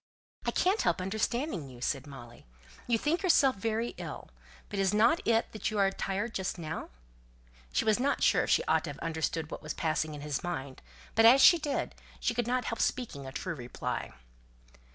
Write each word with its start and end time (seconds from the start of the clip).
"I 0.47 0.49
can't 0.49 0.81
help 0.81 0.99
understanding 0.99 1.69
you," 1.69 1.79
said 1.79 2.07
Molly. 2.07 2.47
"You 2.87 2.97
think 2.97 3.21
yourself 3.21 3.57
very 3.57 3.89
ill; 3.97 4.31
but 4.67 4.79
isn't 4.79 4.99
it 5.27 5.51
that 5.51 5.69
you 5.69 5.77
are 5.77 5.91
tired 5.91 6.33
just 6.33 6.57
now?" 6.57 6.89
She 7.71 7.85
was 7.85 7.99
not 7.99 8.23
sure 8.23 8.45
if 8.45 8.49
she 8.49 8.63
ought 8.63 8.85
to 8.85 8.89
have 8.89 8.97
understood 8.97 9.51
what 9.51 9.61
was 9.61 9.75
passing 9.75 10.15
in 10.15 10.21
his 10.21 10.43
mind; 10.43 10.81
but 11.13 11.25
as 11.25 11.39
she 11.39 11.59
did, 11.59 11.93
she 12.19 12.33
could 12.33 12.47
not 12.47 12.65
help 12.65 12.79
speaking 12.81 13.27
a 13.27 13.31
true 13.31 13.53
reply. 13.53 14.11